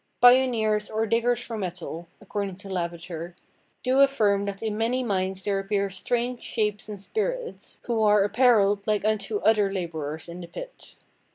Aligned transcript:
"Pioneers 0.19 0.89
or 0.89 1.05
diggers 1.05 1.41
for 1.41 1.59
metal," 1.59 2.07
according 2.19 2.55
to 2.55 2.67
Lavater, 2.69 3.35
"do 3.83 3.97
affirme 3.97 4.47
that 4.47 4.63
in 4.63 4.75
many 4.75 5.03
mines 5.03 5.43
there 5.43 5.59
appeare 5.63 5.89
straunge 5.91 6.41
shapes 6.41 6.89
and 6.89 6.99
spirites, 6.99 7.77
who 7.83 8.01
are 8.01 8.23
apparelled 8.23 8.87
like 8.87 9.05
unto 9.05 9.37
other 9.41 9.71
laborers 9.71 10.27
in 10.27 10.41
the 10.41 10.47
pit. 10.47 10.95